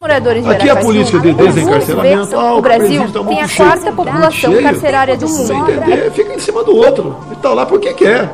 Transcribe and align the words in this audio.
moradores 0.00 0.42
de 0.44 0.50
Aqui 0.50 0.70
a 0.70 0.76
política 0.80 1.18
de 1.20 1.32
desencarceramento, 1.34 2.34
ah, 2.36 2.54
o 2.54 2.62
Brasil 2.62 3.12
tá 3.12 3.22
tem 3.24 3.40
a 3.42 3.46
cheio. 3.48 3.68
quarta 3.68 3.92
população 3.92 4.30
cheio. 4.52 4.62
carcerária 4.62 5.16
do 5.16 5.28
Sem 5.28 5.56
mundo. 5.58 5.70
entender, 5.72 6.10
fica 6.12 6.32
em 6.34 6.38
cima 6.38 6.64
do 6.64 6.74
outro. 6.74 7.16
Ele 7.26 7.36
tá 7.36 7.52
lá 7.52 7.66
porque 7.66 7.92
quer. 7.92 8.30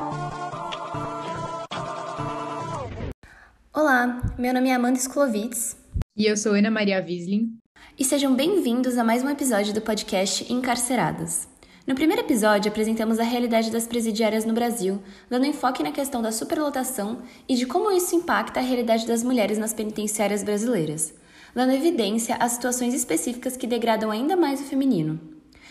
Olá, 3.75 4.23
meu 4.39 4.55
nome 4.55 4.69
é 4.69 4.75
Amanda 4.75 4.99
Sklovitz 4.99 5.77
E 6.17 6.25
eu 6.27 6.37
sou 6.37 6.53
Ana 6.55 6.71
Maria 6.71 7.05
Wiesling. 7.05 7.51
e 7.99 8.05
sejam 8.05 8.35
bem-vindos 8.35 8.97
a 8.97 9.03
mais 9.05 9.23
um 9.25 9.29
episódio 9.29 9.75
do 9.75 9.81
podcast 9.81 10.51
Encarceradas. 10.53 11.49
No 11.87 11.95
primeiro 11.95 12.23
episódio, 12.23 12.69
apresentamos 12.71 13.19
a 13.21 13.23
realidade 13.23 13.71
das 13.71 13.87
presidiárias 13.87 14.45
no 14.45 14.53
Brasil, 14.53 15.01
dando 15.31 15.47
enfoque 15.47 15.83
na 15.85 15.93
questão 15.93 16.21
da 16.23 16.33
superlotação 16.33 17.19
e 17.49 17.55
de 17.55 17.65
como 17.67 17.93
isso 17.93 18.15
impacta 18.17 18.59
a 18.59 18.63
realidade 18.63 19.07
das 19.07 19.23
mulheres 19.23 19.57
nas 19.59 19.73
penitenciárias 19.73 20.43
brasileiras, 20.43 21.15
dando 21.57 21.73
evidência 21.73 22.37
às 22.37 22.53
situações 22.53 22.93
específicas 22.93 23.57
que 23.57 23.67
degradam 23.67 24.11
ainda 24.11 24.37
mais 24.37 24.61
o 24.61 24.65
feminino. 24.65 25.19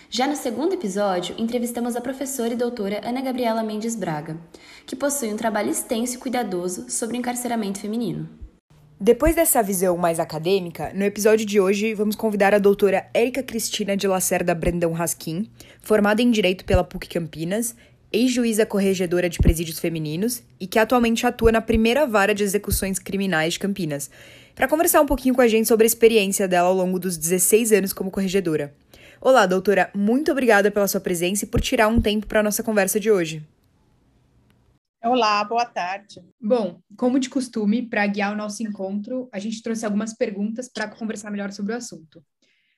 Já 0.09 0.25
no 0.25 0.35
segundo 0.35 0.73
episódio, 0.73 1.35
entrevistamos 1.37 1.95
a 1.95 2.01
professora 2.01 2.53
e 2.55 2.57
doutora 2.57 3.07
Ana 3.07 3.21
Gabriela 3.21 3.61
Mendes 3.61 3.95
Braga, 3.95 4.35
que 4.83 4.95
possui 4.95 5.31
um 5.31 5.37
trabalho 5.37 5.69
extenso 5.69 6.15
e 6.15 6.17
cuidadoso 6.17 6.89
sobre 6.89 7.15
o 7.15 7.19
encarceramento 7.19 7.79
feminino. 7.79 8.27
Depois 8.99 9.35
dessa 9.35 9.61
visão 9.61 9.95
mais 9.95 10.19
acadêmica, 10.19 10.91
no 10.95 11.03
episódio 11.03 11.45
de 11.45 11.59
hoje 11.59 11.93
vamos 11.93 12.15
convidar 12.15 12.55
a 12.55 12.59
doutora 12.59 13.07
Érica 13.13 13.43
Cristina 13.43 13.95
de 13.95 14.07
Lacerda 14.07 14.55
Brandão 14.55 14.91
Raskin, 14.91 15.51
formada 15.81 16.19
em 16.19 16.31
Direito 16.31 16.65
pela 16.65 16.83
PUC 16.83 17.09
Campinas, 17.09 17.75
ex-juíza 18.15 18.65
corregedora 18.65 19.29
de 19.29 19.39
presídios 19.39 19.77
femininos 19.77 20.41
e 20.57 20.65
que 20.65 20.79
atualmente 20.79 21.27
atua 21.27 21.51
na 21.51 21.61
primeira 21.61 22.07
vara 22.07 22.33
de 22.33 22.43
execuções 22.43 22.97
criminais 22.97 23.53
de 23.53 23.59
Campinas, 23.59 24.09
para 24.55 24.69
conversar 24.69 25.01
um 25.01 25.05
pouquinho 25.05 25.35
com 25.35 25.41
a 25.41 25.47
gente 25.47 25.67
sobre 25.67 25.83
a 25.83 25.87
experiência 25.87 26.47
dela 26.47 26.69
ao 26.69 26.73
longo 26.73 26.97
dos 26.97 27.17
16 27.17 27.73
anos 27.73 27.91
como 27.91 28.09
corregedora. 28.09 28.73
Olá, 29.19 29.45
doutora, 29.45 29.91
muito 29.93 30.31
obrigada 30.31 30.71
pela 30.71 30.87
sua 30.87 31.01
presença 31.01 31.43
e 31.43 31.47
por 31.47 31.59
tirar 31.59 31.89
um 31.89 31.99
tempo 31.99 32.25
para 32.25 32.39
a 32.39 32.43
nossa 32.43 32.63
conversa 32.63 32.99
de 32.99 33.11
hoje. 33.11 33.43
Olá, 35.03 35.43
boa 35.43 35.65
tarde. 35.65 36.23
Bom, 36.41 36.79
como 36.97 37.19
de 37.19 37.29
costume, 37.29 37.87
para 37.87 38.07
guiar 38.07 38.33
o 38.33 38.37
nosso 38.37 38.63
encontro, 38.63 39.29
a 39.31 39.39
gente 39.39 39.61
trouxe 39.61 39.85
algumas 39.85 40.15
perguntas 40.15 40.67
para 40.67 40.87
conversar 40.87 41.29
melhor 41.29 41.51
sobre 41.51 41.73
o 41.73 41.77
assunto. 41.77 42.23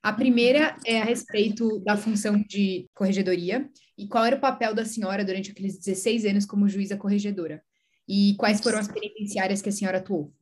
A 0.08 0.14
primeira 0.14 0.78
é 0.86 1.02
a 1.02 1.04
respeito 1.04 1.80
da 1.80 1.98
função 1.98 2.42
de 2.42 2.90
corregedoria 2.96 3.70
e 3.98 4.08
qual 4.08 4.24
era 4.24 4.38
o 4.38 4.40
papel 4.40 4.74
da 4.74 4.86
senhora 4.86 5.26
durante 5.26 5.52
aqueles 5.52 5.78
16 5.78 6.24
anos 6.24 6.46
como 6.46 6.70
juíza 6.70 6.96
corregedora 6.96 7.62
e 8.08 8.34
quais 8.40 8.62
foram 8.62 8.80
as 8.80 8.88
penitenciárias 8.88 9.62
que 9.62 9.68
a 9.68 9.72
senhora 9.74 9.98
atuou. 9.98 10.34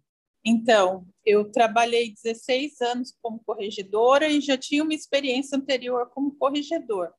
Então, 0.46 1.08
eu 1.26 1.52
trabalhei 1.52 2.14
16 2.14 2.80
anos 2.82 3.18
como 3.20 3.42
corregedora 3.44 4.30
e 4.30 4.40
já 4.40 4.56
tinha 4.56 4.84
uma 4.84 4.94
experiência 4.94 5.58
anterior 5.58 6.12
como 6.12 6.36
corregedor. 6.36 7.10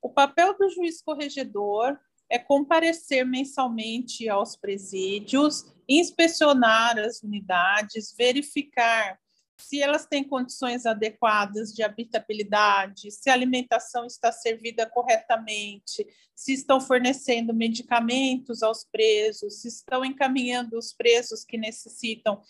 O 0.00 0.08
papel 0.08 0.56
do 0.56 0.70
juiz 0.70 1.02
corregedor 1.02 1.98
é 2.30 2.38
comparecer 2.38 3.26
mensalmente 3.26 4.26
aos 4.26 4.56
presídios, 4.56 5.70
inspecionar 5.86 6.98
as 6.98 7.22
unidades, 7.22 8.14
verificar 8.16 9.18
se 9.58 9.80
elas 9.80 10.06
têm 10.06 10.24
condições 10.24 10.86
adequadas 10.86 11.72
de 11.72 11.82
habitabilidade, 11.82 13.10
se 13.10 13.30
a 13.30 13.32
alimentação 13.32 14.04
está 14.06 14.32
servida 14.32 14.88
corretamente, 14.88 16.06
se 16.34 16.52
estão 16.52 16.80
fornecendo 16.80 17.54
medicamentos 17.54 18.62
aos 18.62 18.84
presos, 18.84 19.60
se 19.60 19.68
estão 19.68 20.04
encaminhando 20.04 20.76
os 20.76 20.92
presos 20.92 21.44
que 21.44 21.56
necessitam 21.56 22.40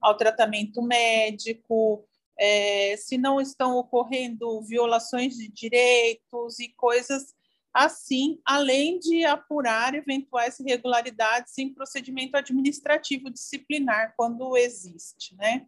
ao 0.00 0.16
tratamento 0.16 0.82
médico, 0.82 2.06
é, 2.38 2.96
se 2.96 3.16
não 3.16 3.40
estão 3.40 3.76
ocorrendo 3.76 4.62
violações 4.62 5.36
de 5.36 5.48
direitos 5.48 6.58
e 6.58 6.68
coisas 6.68 7.34
assim, 7.72 8.40
além 8.42 8.98
de 8.98 9.24
apurar 9.26 9.94
eventuais 9.94 10.58
irregularidades 10.60 11.58
em 11.58 11.74
procedimento 11.74 12.34
administrativo 12.34 13.28
disciplinar, 13.28 14.14
quando 14.16 14.56
existe, 14.56 15.34
né? 15.36 15.66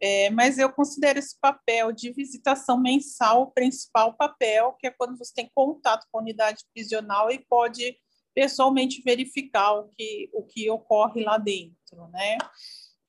É, 0.00 0.28
mas 0.30 0.58
eu 0.58 0.70
considero 0.70 1.18
esse 1.18 1.38
papel 1.40 1.90
de 1.90 2.12
visitação 2.12 2.78
mensal 2.78 3.42
o 3.42 3.50
principal 3.50 4.14
papel, 4.14 4.74
que 4.78 4.86
é 4.86 4.90
quando 4.90 5.16
você 5.16 5.32
tem 5.34 5.50
contato 5.54 6.06
com 6.10 6.18
a 6.18 6.22
unidade 6.22 6.64
prisional 6.74 7.30
e 7.30 7.38
pode 7.38 7.96
pessoalmente 8.34 9.00
verificar 9.02 9.72
o 9.72 9.88
que, 9.96 10.28
o 10.34 10.42
que 10.42 10.68
ocorre 10.68 11.24
lá 11.24 11.38
dentro, 11.38 12.06
né? 12.08 12.36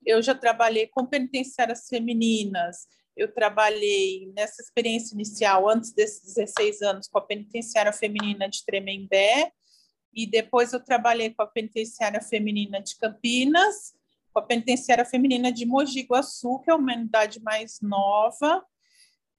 Eu 0.04 0.22
já 0.22 0.34
trabalhei 0.34 0.86
com 0.86 1.04
penitenciárias 1.04 1.86
femininas, 1.86 2.86
eu 3.14 3.30
trabalhei 3.30 4.32
nessa 4.34 4.62
experiência 4.62 5.12
inicial, 5.12 5.68
antes 5.68 5.92
desses 5.92 6.34
16 6.34 6.80
anos, 6.80 7.08
com 7.08 7.18
a 7.18 7.26
penitenciária 7.26 7.92
feminina 7.92 8.48
de 8.48 8.64
Tremembé, 8.64 9.52
e 10.14 10.26
depois 10.26 10.72
eu 10.72 10.82
trabalhei 10.82 11.34
com 11.34 11.42
a 11.42 11.46
penitenciária 11.46 12.22
feminina 12.22 12.80
de 12.80 12.96
Campinas, 12.96 13.92
a 14.38 14.42
penitenciária 14.42 15.04
feminina 15.04 15.52
de 15.52 15.66
Mogi 15.66 16.02
Guaçu, 16.02 16.60
que 16.60 16.70
é 16.70 16.74
uma 16.74 16.94
unidade 16.94 17.40
mais 17.42 17.80
nova, 17.80 18.64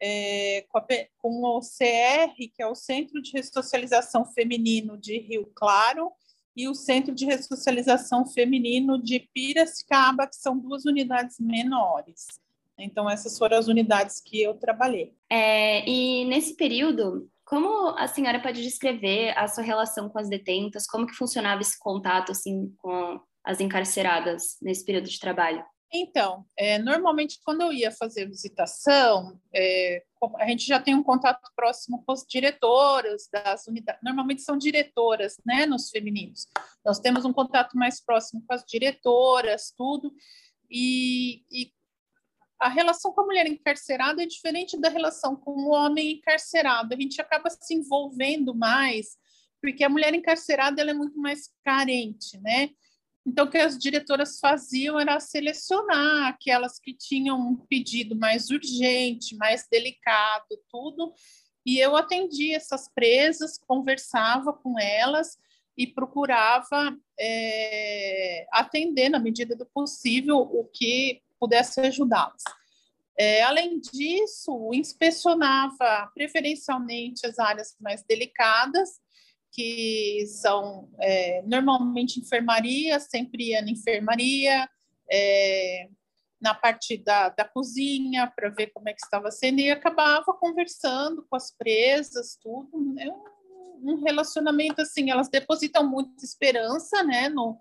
é, 0.01 0.65
com, 0.69 0.77
a, 0.77 0.85
com, 1.17 1.43
o 1.43 1.59
CR, 1.59 2.33
que 2.53 2.61
é 2.61 2.67
o 2.67 2.75
Centro 2.75 3.21
de 3.21 3.31
Ressocialização 3.31 4.25
Feminino 4.25 4.97
de 4.97 5.17
Rio 5.19 5.51
Claro, 5.55 6.11
e 6.55 6.67
o 6.67 6.75
Centro 6.75 7.13
de 7.13 7.25
Ressocialização 7.25 8.25
Feminino 8.25 9.01
de 9.01 9.19
Piracicaba, 9.33 10.27
que 10.27 10.35
são 10.35 10.57
duas 10.57 10.85
unidades 10.85 11.39
menores. 11.39 12.27
Então, 12.77 13.09
essas 13.09 13.37
foram 13.37 13.57
as 13.57 13.67
unidades 13.67 14.21
que 14.21 14.41
eu 14.41 14.53
trabalhei. 14.53 15.13
É, 15.29 15.87
e 15.89 16.25
nesse 16.25 16.55
período, 16.55 17.29
como 17.49 17.89
a 17.97 18.07
senhora 18.07 18.39
pode 18.39 18.61
descrever 18.61 19.37
a 19.37 19.47
sua 19.47 19.63
relação 19.63 20.07
com 20.07 20.19
as 20.19 20.29
detentas? 20.29 20.85
Como 20.85 21.05
que 21.05 21.15
funcionava 21.15 21.61
esse 21.61 21.77
contato 21.77 22.31
assim 22.31 22.73
com 22.77 23.19
as 23.43 23.59
encarceradas 23.59 24.57
nesse 24.61 24.85
período 24.85 25.09
de 25.09 25.19
trabalho? 25.19 25.63
Então, 25.91 26.45
é, 26.55 26.77
normalmente 26.77 27.39
quando 27.43 27.61
eu 27.61 27.73
ia 27.73 27.91
fazer 27.91 28.27
visitação, 28.27 29.39
é, 29.53 30.03
a 30.37 30.47
gente 30.47 30.65
já 30.65 30.79
tem 30.79 30.93
um 30.93 31.01
contato 31.01 31.49
próximo 31.55 32.03
com 32.05 32.11
as 32.11 32.23
diretoras 32.27 33.27
das 33.31 33.65
unidades. 33.65 34.01
Normalmente 34.03 34.43
são 34.43 34.55
diretoras, 34.55 35.37
né, 35.43 35.65
nos 35.65 35.89
femininos. 35.89 36.47
Nós 36.85 36.99
temos 36.99 37.25
um 37.25 37.33
contato 37.33 37.75
mais 37.75 38.03
próximo 38.03 38.43
com 38.45 38.53
as 38.53 38.63
diretoras, 38.63 39.73
tudo. 39.75 40.13
E, 40.69 41.43
e 41.51 41.71
a 42.59 42.69
relação 42.69 43.11
com 43.11 43.21
a 43.21 43.25
mulher 43.25 43.47
encarcerada 43.47 44.21
é 44.21 44.27
diferente 44.27 44.79
da 44.79 44.89
relação 44.89 45.35
com 45.35 45.51
o 45.51 45.69
homem 45.69 46.17
encarcerado. 46.17 46.93
A 46.93 46.97
gente 46.97 47.19
acaba 47.19 47.49
se 47.49 47.73
envolvendo 47.73 48.53
mais, 48.53 49.17
porque 49.59 49.83
a 49.83 49.89
mulher 49.89 50.13
encarcerada 50.13 50.79
ela 50.81 50.91
é 50.91 50.93
muito 50.93 51.17
mais 51.17 51.49
carente, 51.63 52.37
né? 52.41 52.69
Então, 53.29 53.45
o 53.45 53.49
que 53.49 53.59
as 53.59 53.77
diretoras 53.77 54.39
faziam 54.39 54.99
era 54.99 55.19
selecionar 55.19 56.29
aquelas 56.29 56.79
que 56.79 56.95
tinham 56.95 57.39
um 57.39 57.55
pedido 57.55 58.15
mais 58.15 58.49
urgente, 58.49 59.35
mais 59.35 59.67
delicado, 59.69 60.59
tudo. 60.67 61.13
E 61.63 61.77
eu 61.77 61.95
atendia 61.95 62.57
essas 62.57 62.89
presas, 62.91 63.59
conversava 63.59 64.51
com 64.51 64.79
elas 64.79 65.37
e 65.77 65.85
procurava 65.85 66.97
é, 67.19 68.47
atender, 68.51 69.09
na 69.09 69.19
medida 69.19 69.55
do 69.55 69.67
possível, 69.67 70.39
o 70.39 70.65
que 70.65 71.21
pudesse 71.39 71.79
ajudá-las. 71.81 72.41
É, 73.15 73.43
além 73.43 73.79
disso, 73.79 74.71
inspecionava 74.73 76.09
preferencialmente 76.15 77.27
as 77.27 77.37
áreas 77.37 77.75
mais 77.79 78.01
delicadas, 78.01 78.99
que 79.51 80.25
são 80.27 80.89
é, 80.99 81.41
normalmente 81.43 82.19
enfermaria, 82.19 82.99
sempre 82.99 83.49
ia 83.49 83.61
na 83.61 83.71
enfermaria, 83.71 84.69
é, 85.11 85.89
na 86.41 86.53
parte 86.53 86.97
da, 86.97 87.29
da 87.29 87.43
cozinha, 87.43 88.31
para 88.33 88.49
ver 88.49 88.67
como 88.67 88.87
é 88.87 88.93
que 88.93 89.03
estava 89.03 89.29
sendo, 89.31 89.59
e 89.59 89.69
acabava 89.69 90.33
conversando 90.33 91.25
com 91.29 91.35
as 91.35 91.51
presas, 91.51 92.37
tudo. 92.41 92.69
É 92.97 93.09
um, 93.09 93.93
um 93.93 94.03
relacionamento 94.03 94.81
assim, 94.81 95.09
elas 95.09 95.29
depositam 95.29 95.89
muita 95.89 96.23
esperança 96.23 97.03
né, 97.03 97.27
no, 97.27 97.57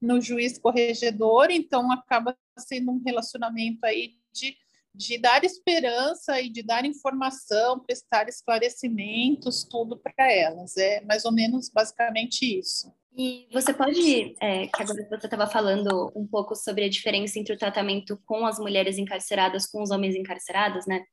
no 0.00 0.20
juiz 0.20 0.58
corregedor, 0.58 1.50
então 1.50 1.92
acaba 1.92 2.36
sendo 2.58 2.92
um 2.92 3.02
relacionamento 3.04 3.84
aí 3.84 4.14
de 4.32 4.56
de 4.94 5.18
dar 5.18 5.42
esperança 5.44 6.40
e 6.40 6.48
de 6.48 6.62
dar 6.62 6.84
informação, 6.84 7.80
prestar 7.80 8.28
esclarecimentos, 8.28 9.64
tudo 9.64 9.98
para 9.98 10.30
elas. 10.30 10.76
É 10.76 11.00
mais 11.04 11.24
ou 11.24 11.32
menos 11.32 11.68
basicamente 11.68 12.58
isso. 12.58 12.92
E 13.16 13.46
você 13.52 13.72
pode, 13.72 14.34
é, 14.40 14.66
que 14.66 14.82
agora 14.82 15.06
você 15.08 15.26
estava 15.26 15.46
falando 15.46 16.12
um 16.16 16.26
pouco 16.26 16.56
sobre 16.56 16.84
a 16.84 16.88
diferença 16.88 17.38
entre 17.38 17.54
o 17.54 17.58
tratamento 17.58 18.20
com 18.24 18.44
as 18.44 18.58
mulheres 18.58 18.98
encarceradas 18.98 19.66
com 19.66 19.82
os 19.82 19.90
homens 19.90 20.16
encarcerados, 20.16 20.86
né? 20.86 21.04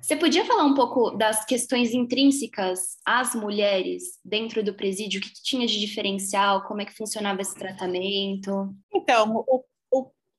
Você 0.00 0.16
podia 0.16 0.44
falar 0.44 0.64
um 0.64 0.74
pouco 0.74 1.10
das 1.10 1.44
questões 1.44 1.92
intrínsecas 1.92 2.96
às 3.04 3.34
mulheres 3.34 4.18
dentro 4.24 4.62
do 4.62 4.74
presídio? 4.74 5.20
O 5.20 5.22
que, 5.22 5.30
que 5.30 5.42
tinha 5.42 5.66
de 5.66 5.78
diferencial? 5.78 6.62
Como 6.64 6.80
é 6.80 6.84
que 6.86 6.96
funcionava 6.96 7.42
esse 7.42 7.54
tratamento? 7.54 8.74
Então, 8.94 9.44
o 9.46 9.62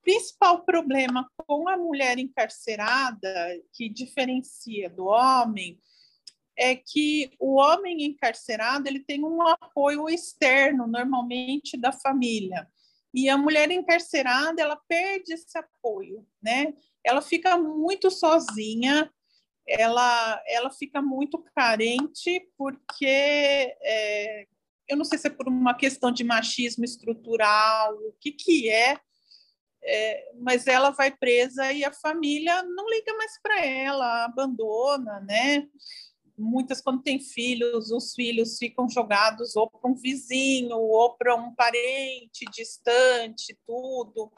principal 0.06 0.64
problema 0.64 1.28
com 1.36 1.68
a 1.68 1.76
mulher 1.76 2.20
encarcerada, 2.20 3.60
que 3.74 3.90
diferencia 3.90 4.88
do 4.88 5.06
homem, 5.08 5.80
é 6.58 6.76
que 6.76 7.32
o 7.40 7.56
homem 7.56 8.06
encarcerado 8.06 8.88
ele 8.88 9.00
tem 9.00 9.26
um 9.26 9.42
apoio 9.42 10.08
externo, 10.08 10.88
normalmente 10.88 11.76
da 11.76 11.92
família. 11.92 12.70
E 13.14 13.28
a 13.28 13.38
mulher 13.38 13.72
encarcerada, 13.72 14.62
ela 14.62 14.80
perde 14.88 15.34
esse 15.34 15.58
apoio, 15.58 16.26
né? 16.42 16.74
Ela 17.04 17.22
fica 17.22 17.58
muito 17.58 18.12
sozinha, 18.12 19.12
ela, 19.68 20.42
ela 20.48 20.70
fica 20.70 21.02
muito 21.02 21.44
carente, 21.56 22.48
porque 22.58 23.06
é, 23.82 24.48
eu 24.88 24.96
não 24.96 25.04
sei 25.04 25.18
se 25.18 25.28
é 25.28 25.30
por 25.32 25.48
uma 25.48 25.74
questão 25.74 26.12
de 26.12 26.24
machismo 26.24 26.86
estrutural, 26.86 27.96
o 27.96 28.14
que, 28.20 28.32
que 28.32 28.70
é, 28.70 29.00
é, 29.86 30.32
mas 30.40 30.66
ela 30.66 30.90
vai 30.90 31.12
presa 31.12 31.72
e 31.72 31.84
a 31.84 31.94
família 31.94 32.64
não 32.64 32.90
liga 32.90 33.14
mais 33.16 33.40
para 33.42 33.64
ela, 33.64 34.26
abandona, 34.26 35.20
né? 35.22 35.68
Muitas, 36.38 36.82
quando 36.82 37.04
tem 37.04 37.20
filhos, 37.20 37.92
os 37.92 38.14
filhos 38.14 38.58
ficam 38.58 38.90
jogados 38.90 39.56
ou 39.56 39.70
para 39.70 39.90
um 39.90 39.96
vizinho, 39.96 40.76
ou 40.76 41.16
para 41.16 41.36
um 41.36 41.54
parente 41.54 42.46
distante, 42.52 43.58
tudo, 43.66 44.32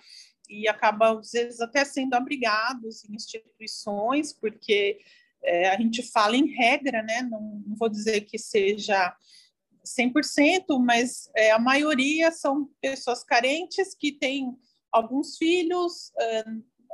e 0.49 0.67
acaba, 0.67 1.17
às 1.17 1.31
vezes, 1.31 1.59
até 1.59 1.83
sendo 1.85 2.13
abrigados 2.13 3.03
em 3.05 3.15
instituições, 3.15 4.33
porque 4.33 4.99
é, 5.43 5.69
a 5.69 5.77
gente 5.77 6.03
fala 6.03 6.35
em 6.35 6.45
regra, 6.45 7.01
né? 7.01 7.21
Não, 7.23 7.63
não 7.65 7.75
vou 7.75 7.89
dizer 7.89 8.21
que 8.21 8.37
seja 8.37 9.15
100%, 9.85 10.77
mas 10.79 11.31
é, 11.35 11.51
a 11.51 11.59
maioria 11.59 12.31
são 12.31 12.69
pessoas 12.81 13.23
carentes 13.23 13.95
que 13.95 14.11
têm 14.11 14.55
alguns 14.91 15.37
filhos, 15.37 16.11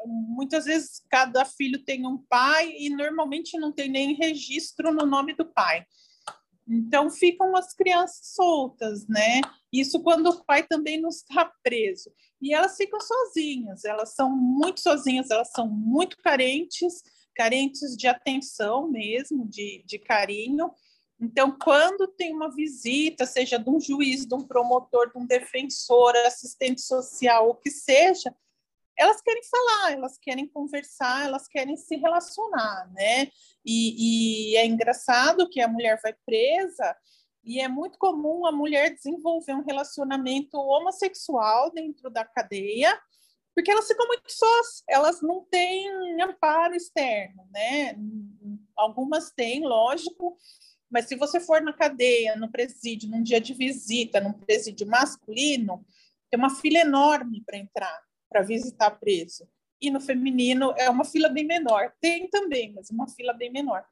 muitas 0.05 0.65
vezes 0.65 1.01
cada 1.09 1.45
filho 1.45 1.83
tem 1.83 2.05
um 2.05 2.17
pai 2.17 2.73
e 2.77 2.89
normalmente 2.89 3.57
não 3.57 3.71
tem 3.71 3.89
nem 3.89 4.15
registro 4.15 4.93
no 4.93 5.05
nome 5.05 5.33
do 5.35 5.45
pai. 5.45 5.85
Então 6.67 7.09
ficam 7.09 7.55
as 7.55 7.73
crianças 7.73 8.33
soltas, 8.33 9.07
né? 9.07 9.41
Isso 9.71 10.01
quando 10.01 10.27
o 10.27 10.45
pai 10.45 10.63
também 10.63 10.99
não 10.99 11.09
está 11.09 11.51
preso. 11.61 12.11
E 12.41 12.53
elas 12.53 12.75
ficam 12.75 12.99
sozinhas, 12.99 13.83
elas 13.85 14.15
são 14.15 14.29
muito 14.29 14.79
sozinhas, 14.79 15.29
elas 15.29 15.51
são 15.51 15.67
muito 15.67 16.17
carentes, 16.17 17.01
carentes 17.35 17.95
de 17.97 18.07
atenção 18.07 18.89
mesmo, 18.89 19.47
de, 19.47 19.83
de 19.85 19.99
carinho. 19.99 20.71
Então, 21.23 21.57
quando 21.57 22.05
tem 22.05 22.35
uma 22.35 22.53
visita, 22.53 23.25
seja 23.25 23.57
de 23.57 23.69
um 23.69 23.79
juiz, 23.79 24.25
de 24.25 24.35
um 24.35 24.45
promotor, 24.45 25.09
de 25.09 25.17
um 25.17 25.25
defensor, 25.25 26.13
assistente 26.17 26.81
social, 26.81 27.49
o 27.49 27.55
que 27.55 27.71
seja, 27.71 28.35
elas 28.97 29.21
querem 29.21 29.41
falar, 29.45 29.93
elas 29.93 30.17
querem 30.17 30.45
conversar, 30.45 31.25
elas 31.25 31.47
querem 31.47 31.77
se 31.77 31.95
relacionar, 31.95 32.91
né? 32.93 33.29
E, 33.65 34.51
e, 34.51 34.57
é 34.57 34.65
engraçado 34.65 35.49
que 35.49 35.61
a 35.61 35.67
mulher 35.67 35.97
vai 36.03 36.13
presa 36.25 36.93
e 37.41 37.61
é 37.61 37.69
muito 37.69 37.97
comum 37.97 38.45
a 38.45 38.51
mulher 38.51 38.93
desenvolver 38.93 39.53
um 39.53 39.63
relacionamento 39.63 40.57
homossexual 40.57 41.71
dentro 41.71 42.09
da 42.09 42.25
cadeia, 42.25 42.99
porque 43.55 43.71
elas 43.71 43.87
ficam 43.87 44.07
muito 44.07 44.29
sós, 44.29 44.83
elas 44.89 45.21
não 45.21 45.45
têm 45.45 46.21
amparo 46.21 46.75
externo, 46.75 47.47
né? 47.49 47.95
Algumas 48.75 49.31
têm, 49.31 49.61
lógico, 49.61 50.37
mas 50.93 51.07
se 51.07 51.15
você 51.15 51.39
for 51.39 51.59
na 51.59 51.73
cadeia, 51.73 52.35
no 52.35 52.51
presídio, 52.51 53.09
num 53.09 53.23
dia 53.23 53.41
de 53.41 53.51
visita, 53.51 54.21
num 54.21 54.31
presídio 54.31 54.85
masculino, 54.85 55.83
tem 56.29 56.39
uma 56.39 56.51
fila 56.51 56.77
enorme 56.77 57.41
para 57.43 57.57
entrar, 57.57 57.99
para 58.29 58.43
visitar 58.43 58.91
preso. 58.91 59.49
E 59.81 59.89
no 59.89 59.99
feminino 59.99 60.71
é 60.77 60.87
uma 60.91 61.03
fila 61.03 61.29
bem 61.29 61.45
menor. 61.45 61.91
Tem 61.99 62.29
também, 62.29 62.73
mas 62.75 62.91
uma 62.91 63.07
fila 63.07 63.33
bem 63.33 63.51
menor. 63.51 63.83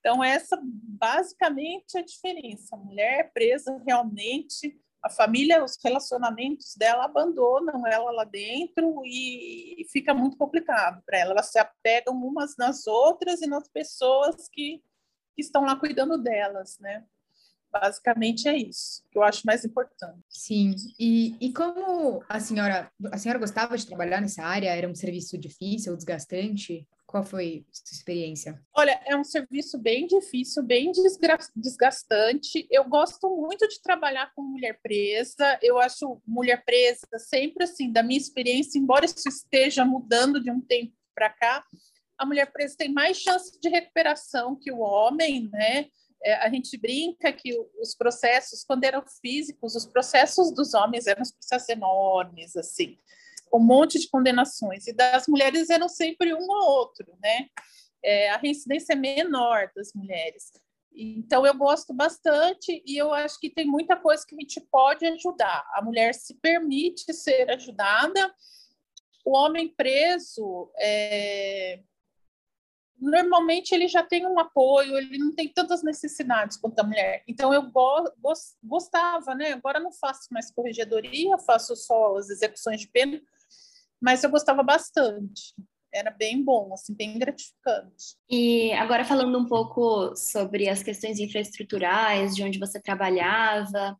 Então, 0.00 0.22
essa 0.22 0.58
basicamente 0.60 1.96
é 1.96 2.00
a 2.00 2.04
diferença. 2.04 2.74
A 2.74 2.78
mulher 2.78 3.30
presa 3.32 3.80
realmente, 3.86 4.76
a 5.00 5.08
família, 5.08 5.62
os 5.62 5.78
relacionamentos 5.82 6.74
dela 6.76 7.04
abandonam 7.04 7.86
ela 7.86 8.10
lá 8.10 8.24
dentro 8.24 9.00
e 9.04 9.86
fica 9.92 10.12
muito 10.12 10.36
complicado 10.36 11.00
para 11.06 11.18
ela. 11.18 11.30
Elas 11.30 11.52
se 11.52 11.58
apegam 11.60 12.16
umas 12.16 12.56
nas 12.56 12.88
outras 12.88 13.42
e 13.42 13.46
nas 13.46 13.68
pessoas 13.68 14.48
que 14.48 14.82
que 15.34 15.42
estão 15.42 15.62
lá 15.62 15.76
cuidando 15.76 16.18
delas, 16.18 16.78
né? 16.80 17.04
Basicamente 17.72 18.46
é 18.48 18.56
isso 18.56 19.02
que 19.10 19.16
eu 19.16 19.22
acho 19.22 19.46
mais 19.46 19.64
importante. 19.64 20.22
Sim. 20.28 20.74
E, 21.00 21.34
e 21.40 21.52
como 21.54 22.22
a 22.28 22.38
senhora 22.38 22.92
a 23.10 23.16
senhora 23.16 23.38
gostava 23.38 23.78
de 23.78 23.86
trabalhar 23.86 24.20
nessa 24.20 24.42
área? 24.42 24.76
Era 24.76 24.88
um 24.88 24.94
serviço 24.94 25.38
difícil, 25.38 25.96
desgastante? 25.96 26.86
Qual 27.06 27.24
foi 27.24 27.64
a 27.70 27.74
sua 27.74 27.94
experiência? 27.94 28.62
Olha, 28.74 29.00
é 29.06 29.16
um 29.16 29.24
serviço 29.24 29.78
bem 29.78 30.06
difícil, 30.06 30.62
bem 30.62 30.92
desgastante. 31.56 32.66
Eu 32.70 32.84
gosto 32.84 33.28
muito 33.36 33.66
de 33.68 33.80
trabalhar 33.80 34.32
com 34.34 34.42
mulher 34.42 34.78
presa. 34.82 35.58
Eu 35.62 35.78
acho 35.78 36.20
mulher 36.26 36.62
presa 36.64 37.06
sempre 37.18 37.64
assim, 37.64 37.90
da 37.90 38.02
minha 38.02 38.20
experiência, 38.20 38.78
embora 38.78 39.06
isso 39.06 39.28
esteja 39.28 39.84
mudando 39.84 40.42
de 40.42 40.50
um 40.50 40.60
tempo 40.60 40.92
para 41.14 41.30
cá, 41.30 41.62
a 42.22 42.26
mulher 42.26 42.52
presa 42.52 42.76
tem 42.78 42.92
mais 42.92 43.16
chance 43.16 43.58
de 43.60 43.68
recuperação 43.68 44.54
que 44.54 44.70
o 44.70 44.78
homem, 44.78 45.48
né? 45.50 45.88
É, 46.24 46.34
a 46.34 46.48
gente 46.48 46.78
brinca 46.78 47.32
que 47.32 47.52
os 47.80 47.96
processos, 47.96 48.62
quando 48.64 48.84
eram 48.84 49.02
físicos, 49.20 49.74
os 49.74 49.86
processos 49.86 50.54
dos 50.54 50.72
homens 50.72 51.08
eram 51.08 51.22
processos 51.22 51.68
enormes, 51.68 52.54
assim, 52.54 52.96
um 53.52 53.58
monte 53.58 53.98
de 53.98 54.08
condenações, 54.08 54.86
e 54.86 54.92
das 54.92 55.26
mulheres 55.26 55.68
eram 55.68 55.88
sempre 55.88 56.32
um 56.32 56.46
ou 56.48 56.70
outro, 56.70 57.06
né? 57.20 57.48
É, 58.04 58.30
a 58.30 58.36
reincidência 58.36 58.92
é 58.92 58.96
menor 58.96 59.70
das 59.74 59.92
mulheres. 59.92 60.52
Então, 60.94 61.44
eu 61.44 61.54
gosto 61.54 61.92
bastante 61.92 62.82
e 62.86 62.96
eu 62.96 63.12
acho 63.12 63.40
que 63.40 63.50
tem 63.50 63.66
muita 63.66 63.96
coisa 63.96 64.24
que 64.24 64.36
a 64.36 64.38
gente 64.40 64.60
pode 64.70 65.04
ajudar. 65.06 65.64
A 65.74 65.82
mulher 65.82 66.14
se 66.14 66.34
permite 66.34 67.12
ser 67.12 67.50
ajudada, 67.50 68.32
o 69.24 69.36
homem 69.36 69.68
preso, 69.74 70.70
é, 70.78 71.80
normalmente 73.02 73.72
ele 73.72 73.88
já 73.88 74.02
tem 74.02 74.26
um 74.26 74.38
apoio, 74.38 74.96
ele 74.96 75.18
não 75.18 75.34
tem 75.34 75.48
tantas 75.48 75.82
necessidades 75.82 76.56
quanto 76.56 76.78
a 76.78 76.84
mulher. 76.84 77.22
Então 77.26 77.52
eu 77.52 77.62
go 77.70 78.04
gostava, 78.62 79.34
né? 79.34 79.52
Agora 79.52 79.80
não 79.80 79.92
faço 79.92 80.28
mais 80.30 80.50
corregedoria, 80.52 81.36
faço 81.38 81.74
só 81.74 82.16
as 82.16 82.30
execuções 82.30 82.80
de 82.80 82.88
pena, 82.88 83.20
mas 84.00 84.22
eu 84.22 84.30
gostava 84.30 84.62
bastante. 84.62 85.54
Era 85.92 86.10
bem 86.10 86.42
bom, 86.42 86.72
assim, 86.72 86.94
bem 86.94 87.18
gratificante. 87.18 88.16
E 88.30 88.72
agora 88.72 89.04
falando 89.04 89.36
um 89.36 89.46
pouco 89.46 90.16
sobre 90.16 90.68
as 90.68 90.82
questões 90.82 91.18
infraestruturais, 91.18 92.34
de 92.34 92.42
onde 92.42 92.58
você 92.58 92.80
trabalhava, 92.80 93.98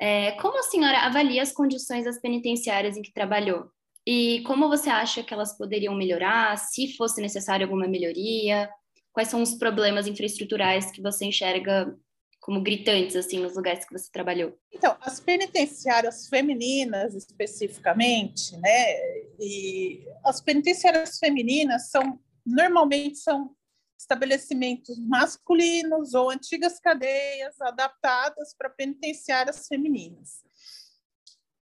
é, 0.00 0.32
como 0.32 0.58
a 0.58 0.62
senhora 0.62 1.00
avalia 1.00 1.42
as 1.42 1.52
condições 1.52 2.04
das 2.04 2.20
penitenciárias 2.20 2.96
em 2.96 3.02
que 3.02 3.12
trabalhou? 3.12 3.70
E 4.10 4.40
como 4.44 4.70
você 4.70 4.88
acha 4.88 5.22
que 5.22 5.34
elas 5.34 5.52
poderiam 5.52 5.94
melhorar? 5.94 6.56
Se 6.56 6.96
fosse 6.96 7.20
necessário 7.20 7.66
alguma 7.66 7.86
melhoria? 7.86 8.66
Quais 9.12 9.28
são 9.28 9.42
os 9.42 9.52
problemas 9.52 10.06
infraestruturais 10.06 10.90
que 10.90 11.02
você 11.02 11.26
enxerga 11.26 11.94
como 12.40 12.62
gritantes 12.62 13.16
assim 13.16 13.38
nos 13.38 13.54
lugares 13.54 13.84
que 13.84 13.92
você 13.92 14.10
trabalhou? 14.10 14.58
Então, 14.72 14.96
as 15.02 15.20
penitenciárias 15.20 16.26
femininas 16.26 17.14
especificamente, 17.14 18.56
né? 18.56 18.94
E 19.38 20.02
as 20.24 20.40
penitenciárias 20.40 21.18
femininas 21.18 21.90
são 21.90 22.18
normalmente 22.46 23.18
são 23.18 23.54
estabelecimentos 24.00 24.98
masculinos 25.00 26.14
ou 26.14 26.30
antigas 26.30 26.80
cadeias 26.80 27.60
adaptadas 27.60 28.54
para 28.56 28.70
penitenciárias 28.70 29.68
femininas. 29.68 30.47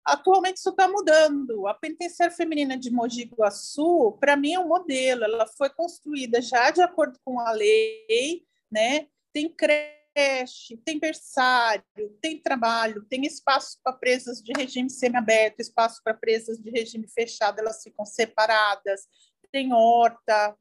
Atualmente 0.05 0.57
isso 0.57 0.69
está 0.69 0.88
mudando. 0.88 1.65
A 1.67 1.74
penitenciária 1.74 2.36
feminina 2.36 2.77
de 2.77 2.91
Mogi 2.91 3.24
Guaçu, 3.24 4.17
para 4.19 4.36
mim, 4.36 4.53
é 4.53 4.60
um 4.60 4.67
modelo. 4.67 5.24
Ela 5.24 5.48
foi 5.48 5.69
construída 5.69 6.41
já 6.41 6.72
de 6.72 6.81
acordo 6.81 7.17
com 7.24 7.39
a 7.39 7.51
lei, 7.51 8.45
né? 8.69 9.07
Tem 9.31 9.48
creche, 9.48 10.77
tem 10.83 11.00
berçário, 11.00 11.83
tem 12.22 12.38
trabalho, 12.38 13.05
tem 13.05 13.25
espaço 13.25 13.79
para 13.81 13.93
presas 13.93 14.41
de 14.41 14.51
regime 14.55 14.89
semiaberto, 14.89 15.62
espaço 15.62 16.01
para 16.03 16.13
presas 16.13 16.57
de 16.57 16.69
regime 16.69 17.07
fechado, 17.07 17.60
elas 17.60 17.81
ficam 17.81 18.05
separadas, 18.05 19.07
tem 19.51 19.72
horta. 19.74 20.55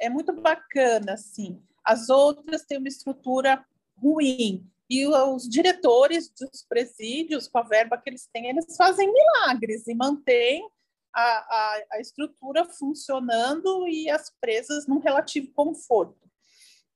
É 0.00 0.08
muito 0.08 0.32
bacana, 0.32 1.12
assim. 1.12 1.62
As 1.84 2.08
outras 2.08 2.64
têm 2.64 2.78
uma 2.78 2.88
estrutura 2.88 3.64
ruim, 3.96 4.66
e 4.88 5.06
os 5.06 5.48
diretores 5.48 6.30
dos 6.30 6.64
presídios, 6.68 7.48
com 7.48 7.58
a 7.58 7.62
verba 7.62 7.98
que 7.98 8.08
eles 8.08 8.28
têm, 8.32 8.48
eles 8.48 8.76
fazem 8.76 9.12
milagres 9.12 9.86
e 9.86 9.94
mantêm 9.94 10.68
a, 11.14 11.22
a, 11.22 11.82
a 11.92 12.00
estrutura 12.00 12.64
funcionando 12.64 13.86
e 13.88 14.08
as 14.08 14.30
presas 14.40 14.86
num 14.86 14.98
relativo 14.98 15.50
conforto. 15.52 16.30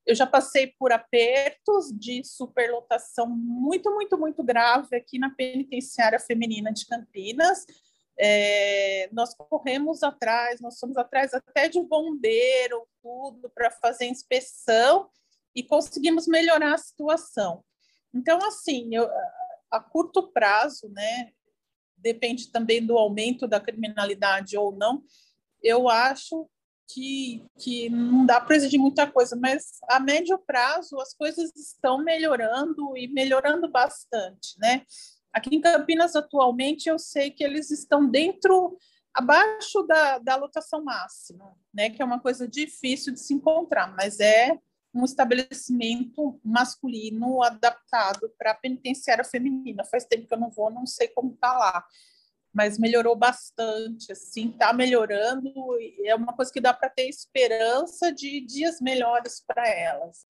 Eu 0.05 0.15
já 0.15 0.25
passei 0.25 0.67
por 0.79 0.91
apertos 0.91 1.91
de 1.91 2.23
superlotação 2.23 3.27
muito, 3.27 3.91
muito, 3.91 4.17
muito 4.17 4.43
grave 4.43 4.95
aqui 4.95 5.19
na 5.19 5.29
penitenciária 5.29 6.19
feminina 6.19 6.71
de 6.71 6.85
Campinas, 6.85 7.65
É, 8.23 9.09
nós 9.11 9.33
corremos 9.33 10.03
atrás, 10.03 10.59
nós 10.61 10.77
fomos 10.77 10.97
atrás 10.97 11.33
até 11.33 11.67
de 11.67 11.81
bombeiro, 11.81 12.85
tudo, 13.01 13.49
para 13.49 13.71
fazer 13.71 14.05
inspeção 14.05 15.09
e 15.55 15.63
conseguimos 15.63 16.27
melhorar 16.27 16.75
a 16.75 16.77
situação. 16.77 17.63
Então, 18.13 18.39
assim, 18.45 18.93
eu, 18.93 19.09
a 19.69 19.79
curto 19.79 20.31
prazo, 20.31 20.89
né, 20.89 21.31
depende 21.97 22.51
também 22.51 22.85
do 22.85 22.97
aumento 22.97 23.47
da 23.47 23.59
criminalidade 23.59 24.57
ou 24.57 24.75
não, 24.75 25.03
eu 25.63 25.87
acho 25.87 26.49
que, 26.93 27.45
que 27.57 27.89
não 27.89 28.25
dá 28.25 28.41
para 28.41 28.55
exigir 28.55 28.79
muita 28.79 29.09
coisa, 29.09 29.35
mas 29.35 29.79
a 29.89 29.99
médio 29.99 30.37
prazo 30.37 30.99
as 30.99 31.13
coisas 31.13 31.55
estão 31.55 32.03
melhorando 32.03 32.97
e 32.97 33.07
melhorando 33.07 33.69
bastante, 33.69 34.57
né? 34.59 34.83
Aqui 35.31 35.55
em 35.55 35.61
Campinas, 35.61 36.15
atualmente, 36.15 36.89
eu 36.89 36.99
sei 36.99 37.31
que 37.31 37.43
eles 37.43 37.71
estão 37.71 38.09
dentro, 38.09 38.77
abaixo 39.13 39.83
da, 39.83 40.17
da 40.17 40.35
lotação 40.35 40.83
máxima, 40.83 41.55
né? 41.73 41.89
Que 41.89 42.01
é 42.01 42.05
uma 42.05 42.19
coisa 42.19 42.47
difícil 42.47 43.13
de 43.13 43.19
se 43.19 43.33
encontrar, 43.33 43.95
mas 43.95 44.19
é 44.19 44.57
um 44.93 45.05
estabelecimento 45.05 46.39
masculino 46.43 47.41
adaptado 47.43 48.31
para 48.37 48.51
a 48.51 48.55
penitenciária 48.55 49.23
feminina. 49.23 49.85
Faz 49.85 50.05
tempo 50.05 50.27
que 50.27 50.33
eu 50.33 50.39
não 50.39 50.49
vou, 50.49 50.69
não 50.69 50.85
sei 50.85 51.07
como 51.07 51.33
está 51.33 51.57
lá 51.57 51.85
mas 52.53 52.77
melhorou 52.77 53.15
bastante, 53.15 54.11
assim, 54.11 54.49
está 54.49 54.73
melhorando, 54.73 55.49
é 56.03 56.13
uma 56.13 56.33
coisa 56.33 56.51
que 56.51 56.59
dá 56.59 56.73
para 56.73 56.89
ter 56.89 57.07
esperança 57.07 58.11
de 58.11 58.41
dias 58.41 58.81
melhores 58.81 59.41
para 59.47 59.67
elas. 59.67 60.25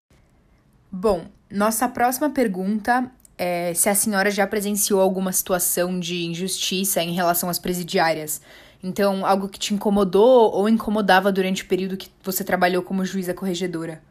Bom, 0.91 1.25
nossa 1.49 1.87
próxima 1.87 2.29
pergunta 2.29 3.11
é 3.37 3.73
se 3.73 3.89
a 3.89 3.95
senhora 3.95 4.29
já 4.29 4.45
presenciou 4.45 5.01
alguma 5.01 5.31
situação 5.31 5.99
de 5.99 6.25
injustiça 6.25 7.01
em 7.01 7.13
relação 7.13 7.49
às 7.49 7.57
presidiárias. 7.57 8.41
Então, 8.83 9.25
algo 9.25 9.47
que 9.47 9.59
te 9.59 9.73
incomodou 9.73 10.51
ou 10.51 10.69
incomodava 10.69 11.31
durante 11.31 11.63
o 11.63 11.67
período 11.67 11.97
que 11.97 12.09
você 12.23 12.43
trabalhou 12.43 12.83
como 12.83 13.05
juíza 13.05 13.33
corregedora? 13.33 14.01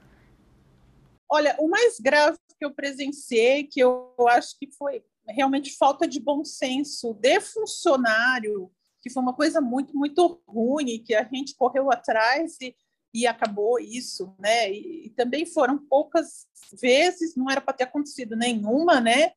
Olha, 1.31 1.55
o 1.61 1.69
mais 1.69 2.01
grave 2.01 2.39
que 2.59 2.65
eu 2.65 2.75
presenciei, 2.75 3.65
que 3.65 3.81
eu 3.81 4.13
acho 4.29 4.59
que 4.59 4.69
foi 4.73 5.05
realmente 5.29 5.77
falta 5.77 6.07
de 6.07 6.19
bom 6.19 6.45
senso 6.45 7.15
de 7.15 7.41
funcionário, 7.41 8.71
que 9.01 9.09
foi 9.09 9.23
uma 9.23 9.35
coisa 9.35 9.61
muito, 9.61 9.97
muito 9.97 10.43
ruim, 10.47 11.03
que 11.03 11.15
a 11.15 11.25
gente 11.25 11.55
correu 11.55 11.91
atrás 11.91 12.57
e, 12.61 12.75
e 13.15 13.27
acabou 13.27 13.79
isso, 13.79 14.35
né? 14.39 14.73
E, 14.73 15.07
e 15.07 15.11
também 15.11 15.47
foram 15.47 15.79
poucas 15.79 16.47
vezes, 16.81 17.37
não 17.37 17.49
era 17.49 17.61
para 17.61 17.75
ter 17.75 17.85
acontecido 17.85 18.37
nenhuma, 18.37 19.01
né? 19.01 19.33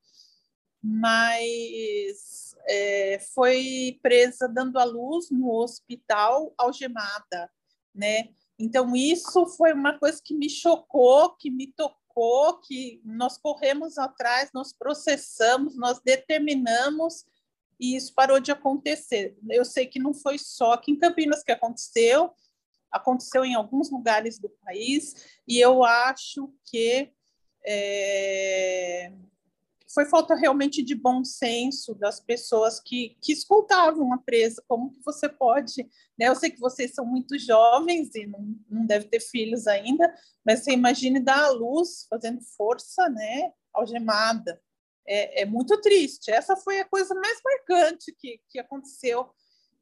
Mas 0.82 2.56
é, 2.68 3.20
foi 3.34 4.00
presa 4.02 4.48
dando 4.48 4.80
à 4.80 4.84
luz 4.84 5.30
no 5.30 5.52
hospital 5.52 6.54
algemada, 6.58 7.50
né? 7.94 8.30
Então, 8.64 8.96
isso 8.96 9.46
foi 9.58 9.74
uma 9.74 10.00
coisa 10.00 10.22
que 10.24 10.34
me 10.34 10.50
chocou, 10.50 11.36
que 11.36 11.52
me 11.52 11.68
tocou 11.74 12.62
que 12.62 13.02
nós 13.04 13.38
corremos 13.38 13.98
atrás, 13.98 14.52
nós 14.54 14.72
processamos, 14.72 15.76
nós 15.76 16.00
determinamos 16.02 17.26
e 17.78 17.98
isso 17.98 18.14
parou 18.16 18.40
de 18.40 18.54
acontecer. 18.54 19.36
Eu 19.50 19.66
sei 19.66 19.86
que 19.86 20.00
não 20.00 20.14
foi 20.14 20.38
só 20.38 20.72
aqui 20.72 20.92
em 20.92 20.98
Campinas 20.98 21.44
que 21.44 21.52
aconteceu, 21.52 22.32
aconteceu 22.90 23.44
em 23.44 23.54
alguns 23.54 23.92
lugares 23.92 24.40
do 24.40 24.48
país 24.48 25.14
e 25.46 25.60
eu 25.60 25.84
acho 25.84 26.50
que 26.64 27.12
é, 27.66 29.12
foi 29.94 30.06
falta 30.06 30.34
realmente 30.36 30.82
de 30.82 30.96
bom 30.96 31.24
senso 31.24 31.94
das 31.94 32.20
pessoas 32.20 32.80
que, 32.80 33.16
que 33.22 33.32
escutavam 33.32 34.12
a 34.12 34.18
presa, 34.18 34.64
como 34.68 34.92
que 34.92 35.04
você 35.04 35.30
pode, 35.30 35.84
né? 36.18 36.28
Eu 36.28 36.36
sei 36.36 36.50
que 36.50 36.60
vocês 36.60 36.94
são 36.94 37.06
muito 37.06 37.38
jovens 37.38 38.14
e 38.16 38.26
não, 38.26 38.56
não 38.70 38.86
deve 38.86 39.06
ter 39.06 39.20
filhos 39.20 39.68
ainda, 39.68 40.14
mas 40.46 40.64
você 40.64 40.72
imagine 40.72 41.20
dar 41.20 41.46
à 41.46 41.50
luz 41.50 42.08
fazendo 42.10 42.42
força, 42.58 43.08
né? 43.10 43.52
Algemada. 43.72 44.60
É, 45.06 45.42
é 45.42 45.46
muito 45.46 45.80
triste. 45.82 46.32
Essa 46.32 46.56
foi 46.56 46.80
a 46.80 46.86
coisa 46.86 47.14
mais 47.14 47.40
marcante 47.44 48.16
que, 48.18 48.40
que 48.50 48.60
aconteceu 48.60 49.30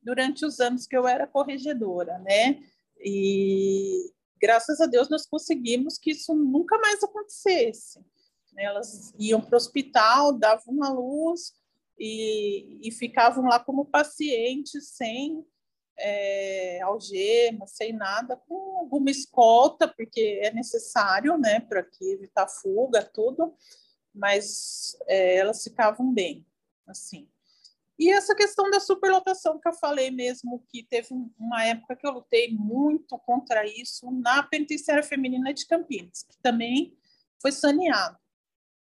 durante 0.02 0.46
os 0.46 0.60
anos 0.60 0.88
que 0.88 0.98
eu 0.98 1.08
era 1.08 1.28
corregedora, 1.28 2.18
né? 2.20 2.60
E 3.00 4.12
graças 4.42 4.82
a 4.82 4.88
Deus 4.88 5.10
nós 5.10 5.26
conseguimos 5.26 5.98
que 5.98 6.12
isso 6.12 6.34
nunca 6.36 6.78
mais 6.80 7.02
acontecesse. 7.04 8.00
Elas 8.58 9.14
iam 9.18 9.42
para 9.42 9.56
o 9.56 9.58
hospital, 9.58 10.34
davam 10.34 10.84
a 10.84 10.90
luz 10.90 11.54
e, 11.98 12.88
e 12.88 12.92
ficavam 12.92 13.46
lá 13.46 13.60
como 13.60 13.86
pacientes 13.86 14.90
sem 14.90 15.46
é, 15.98 16.82
algema, 16.82 17.68
sem 17.68 17.94
nada, 17.94 18.36
com 18.36 18.78
alguma 18.78 19.12
escolta, 19.12 19.88
porque 19.88 20.40
é 20.44 20.52
necessário, 20.52 21.38
né, 21.38 21.60
para 21.60 21.84
que 21.84 22.12
evitar 22.12 22.48
fuga, 22.48 23.04
tudo, 23.04 23.56
mas 24.14 24.98
é, 25.08 25.38
elas 25.38 25.64
ficavam 25.64 26.14
bem, 26.14 26.46
assim. 26.88 27.30
E 28.00 28.10
essa 28.10 28.34
questão 28.34 28.70
da 28.72 28.80
superlotação 28.80 29.60
que 29.60 29.68
eu 29.68 29.74
falei 29.74 30.10
mesmo, 30.10 30.66
que 30.70 30.82
teve 30.82 31.10
uma 31.38 31.64
época 31.64 31.96
que 31.96 32.08
eu 32.08 32.12
lutei 32.12 32.52
muito 32.52 33.16
contra 33.20 33.64
isso 33.64 34.10
na 34.10 34.42
penitenciária 34.42 35.04
feminina 35.04 35.54
de 35.54 35.68
Campinas, 35.68 36.24
que 36.24 36.36
também 36.42 36.98
foi 37.40 37.52
saneado. 37.52 38.18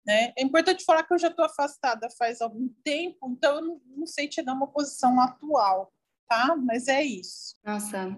Né? 0.07 0.33
É 0.37 0.43
importante 0.43 0.85
falar 0.85 1.03
que 1.03 1.15
eu 1.15 1.19
já 1.19 1.29
estou 1.29 1.45
afastada 1.45 2.09
faz 2.19 2.41
algum 2.43 2.69
tempo, 2.85 3.31
então 3.31 3.57
eu 3.57 3.81
não, 3.97 4.07
sei 4.07 4.29
te 4.29 4.43
dar 4.43 4.53
uma 4.53 4.67
posição 4.67 5.19
atual, 5.19 5.91
tá? 6.29 6.55
Mas 6.57 6.89
é 6.89 7.03
isso. 7.03 7.57
Nossa. 7.65 8.15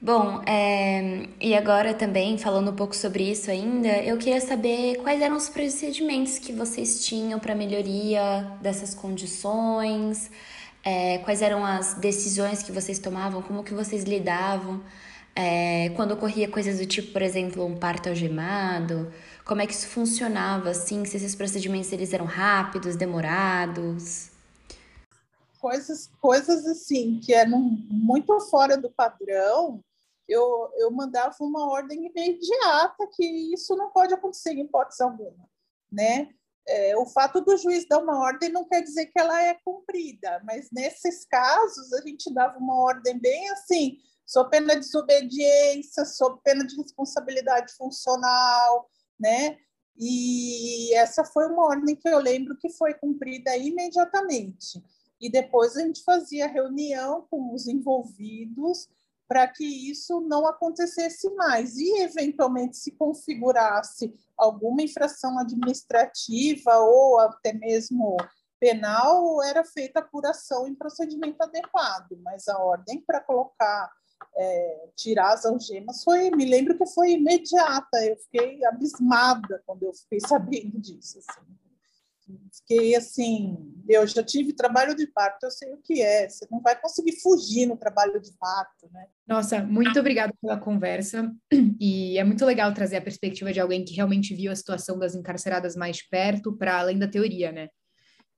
Bom, 0.00 0.42
é... 0.46 1.28
e 1.40 1.54
agora 1.54 1.92
também, 1.92 2.38
falando 2.38 2.70
um 2.70 2.76
pouco 2.76 2.96
sobre 2.96 3.30
isso 3.30 3.50
ainda, 3.50 3.88
eu 4.02 4.16
queria 4.16 4.40
saber 4.40 4.96
quais 5.02 5.20
eram 5.20 5.36
os 5.36 5.48
procedimentos 5.48 6.38
que 6.38 6.52
vocês 6.52 7.04
tinham 7.04 7.38
para 7.38 7.54
melhoria 7.54 8.56
dessas 8.62 8.94
condições, 8.94 10.30
é... 10.82 11.18
quais 11.18 11.42
eram 11.42 11.66
as 11.66 11.94
decisões 11.94 12.62
que 12.62 12.72
vocês 12.72 12.98
tomavam, 12.98 13.42
como 13.42 13.62
que 13.62 13.74
vocês 13.74 14.04
lidavam, 14.04 14.82
é... 15.34 15.90
quando 15.96 16.12
ocorria 16.12 16.48
coisas 16.48 16.78
do 16.78 16.86
tipo, 16.86 17.12
por 17.12 17.20
exemplo, 17.20 17.64
um 17.66 17.76
parto 17.76 18.08
algemado, 18.08 19.12
como 19.46 19.62
é 19.62 19.66
que 19.66 19.72
isso 19.72 19.86
funcionava, 19.86 20.70
assim, 20.70 21.04
se 21.04 21.16
esses 21.16 21.36
procedimentos 21.36 21.92
eles 21.92 22.12
eram 22.12 22.26
rápidos, 22.26 22.96
demorados? 22.96 24.30
Coisas, 25.60 26.10
coisas 26.20 26.66
assim, 26.66 27.20
que 27.20 27.32
eram 27.32 27.60
muito 27.88 28.38
fora 28.40 28.76
do 28.76 28.90
padrão, 28.90 29.80
eu, 30.28 30.68
eu 30.74 30.90
mandava 30.90 31.36
uma 31.40 31.70
ordem 31.70 32.06
imediata 32.06 33.08
que 33.14 33.24
isso 33.54 33.76
não 33.76 33.90
pode 33.90 34.12
acontecer 34.12 34.52
em 34.52 34.62
hipótese 34.62 35.02
alguma, 35.02 35.48
né? 35.90 36.28
É, 36.68 36.96
o 36.98 37.06
fato 37.06 37.40
do 37.40 37.56
juiz 37.56 37.86
dar 37.86 38.00
uma 38.00 38.18
ordem 38.18 38.50
não 38.50 38.64
quer 38.64 38.82
dizer 38.82 39.06
que 39.06 39.20
ela 39.20 39.40
é 39.40 39.54
cumprida, 39.64 40.42
mas 40.44 40.68
nesses 40.72 41.24
casos 41.24 41.92
a 41.92 42.02
gente 42.02 42.34
dava 42.34 42.58
uma 42.58 42.74
ordem 42.74 43.16
bem 43.20 43.48
assim, 43.50 43.98
sob 44.26 44.50
pena 44.50 44.74
de 44.74 44.80
desobediência, 44.80 46.04
sob 46.04 46.40
pena 46.42 46.66
de 46.66 46.74
responsabilidade 46.74 47.72
funcional, 47.74 48.90
né? 49.18 49.58
E 49.98 50.94
essa 50.94 51.24
foi 51.24 51.46
uma 51.46 51.64
ordem 51.64 51.96
que 51.96 52.08
eu 52.08 52.18
lembro 52.18 52.56
que 52.56 52.70
foi 52.70 52.94
cumprida 52.94 53.56
imediatamente. 53.56 54.82
E 55.20 55.30
depois 55.30 55.76
a 55.76 55.80
gente 55.80 56.04
fazia 56.04 56.46
reunião 56.46 57.26
com 57.30 57.54
os 57.54 57.66
envolvidos 57.66 58.88
para 59.28 59.48
que 59.48 59.64
isso 59.64 60.20
não 60.20 60.46
acontecesse 60.46 61.28
mais. 61.34 61.76
E, 61.76 62.02
eventualmente, 62.02 62.76
se 62.76 62.92
configurasse 62.92 64.14
alguma 64.36 64.82
infração 64.82 65.38
administrativa 65.38 66.78
ou 66.78 67.18
até 67.18 67.52
mesmo 67.52 68.16
penal, 68.60 69.42
era 69.42 69.64
feita 69.64 70.00
apuração 70.00 70.66
em 70.66 70.74
procedimento 70.74 71.42
adequado. 71.42 72.18
Mas 72.22 72.46
a 72.48 72.58
ordem 72.58 73.00
para 73.00 73.20
colocar 73.20 73.90
é, 74.36 74.88
tirar 74.96 75.32
as 75.32 75.44
algemas 75.44 76.02
foi, 76.04 76.30
me 76.30 76.44
lembro 76.44 76.76
que 76.76 76.86
foi 76.86 77.12
imediata. 77.12 78.04
Eu 78.04 78.16
fiquei 78.16 78.64
abismada 78.64 79.62
quando 79.66 79.84
eu 79.84 79.92
fiquei 79.94 80.18
sabendo 80.26 80.78
disso. 80.80 81.18
Assim. 81.18 81.56
Fiquei 82.52 82.96
assim, 82.96 83.56
eu 83.88 84.04
já 84.06 84.22
tive 84.22 84.52
trabalho 84.52 84.96
de 84.96 85.06
parto, 85.06 85.44
eu 85.44 85.50
sei 85.50 85.72
o 85.72 85.76
que 85.76 86.02
é. 86.02 86.28
Você 86.28 86.46
não 86.50 86.60
vai 86.60 86.78
conseguir 86.80 87.20
fugir 87.20 87.66
no 87.66 87.76
trabalho 87.76 88.20
de 88.20 88.32
parto, 88.32 88.90
né? 88.92 89.06
Nossa, 89.28 89.62
muito 89.62 89.98
obrigada 90.00 90.34
pela 90.40 90.58
conversa. 90.58 91.32
E 91.78 92.18
é 92.18 92.24
muito 92.24 92.44
legal 92.44 92.72
trazer 92.72 92.96
a 92.96 93.02
perspectiva 93.02 93.52
de 93.52 93.60
alguém 93.60 93.84
que 93.84 93.94
realmente 93.94 94.34
viu 94.34 94.50
a 94.50 94.56
situação 94.56 94.98
das 94.98 95.14
encarceradas 95.14 95.76
mais 95.76 96.02
perto, 96.08 96.56
para 96.56 96.78
além 96.80 96.98
da 96.98 97.06
teoria, 97.06 97.52
né? 97.52 97.68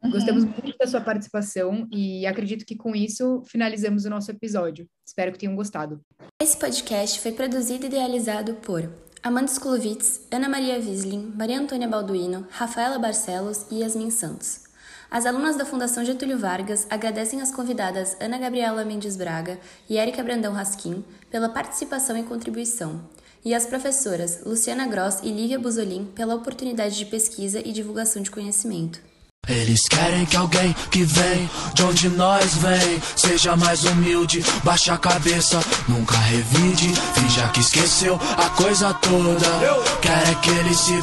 Uhum. 0.02 0.10
Gostamos 0.10 0.44
muito 0.44 0.76
da 0.78 0.86
sua 0.86 1.00
participação 1.00 1.86
e 1.90 2.26
acredito 2.26 2.64
que 2.64 2.76
com 2.76 2.94
isso 2.94 3.42
finalizamos 3.46 4.04
o 4.04 4.10
nosso 4.10 4.30
episódio. 4.30 4.88
Espero 5.06 5.32
que 5.32 5.38
tenham 5.38 5.56
gostado. 5.56 6.00
Esse 6.40 6.56
podcast 6.56 7.20
foi 7.20 7.32
produzido 7.32 7.84
e 7.84 7.88
idealizado 7.88 8.54
por 8.54 8.88
Amanda 9.22 9.50
Sklovitz, 9.50 10.20
Ana 10.30 10.48
Maria 10.48 10.76
Wiesling, 10.76 11.32
Maria 11.36 11.58
Antônia 11.58 11.88
Balduino, 11.88 12.46
Rafaela 12.50 12.98
Barcelos 12.98 13.66
e 13.70 13.80
Yasmin 13.80 14.10
Santos. 14.10 14.68
As 15.10 15.24
alunas 15.26 15.56
da 15.56 15.64
Fundação 15.64 16.04
Getúlio 16.04 16.38
Vargas 16.38 16.86
agradecem 16.90 17.40
às 17.40 17.50
convidadas 17.50 18.16
Ana 18.20 18.38
Gabriela 18.38 18.84
Mendes 18.84 19.16
Braga 19.16 19.58
e 19.88 19.96
Érica 19.96 20.22
Brandão 20.22 20.52
Raskin 20.52 21.02
pela 21.30 21.48
participação 21.48 22.16
e 22.16 22.22
contribuição, 22.22 23.00
e 23.44 23.54
às 23.54 23.66
professoras 23.66 24.44
Luciana 24.44 24.86
Gross 24.86 25.20
e 25.22 25.30
Lívia 25.30 25.58
Buzolin 25.58 26.04
pela 26.04 26.34
oportunidade 26.34 26.96
de 26.96 27.06
pesquisa 27.06 27.58
e 27.58 27.72
divulgação 27.72 28.22
de 28.22 28.30
conhecimento. 28.30 29.00
Eles 29.46 29.80
querem 29.88 30.26
que 30.26 30.36
alguém 30.36 30.74
que 30.90 31.04
vem 31.04 31.48
de 31.72 31.82
onde 31.82 32.08
nós 32.10 32.54
vem 32.56 33.02
seja 33.16 33.56
mais 33.56 33.82
humilde, 33.84 34.44
baixa 34.62 34.92
a 34.92 34.98
cabeça, 34.98 35.58
nunca 35.88 36.16
revide, 36.18 36.92
finja 37.14 37.48
que 37.48 37.60
esqueceu 37.60 38.20
a 38.36 38.50
coisa 38.50 38.92
toda. 38.94 39.46
Querem 40.02 40.34
que 40.40 40.50
ele 40.50 40.74
se 40.74 41.02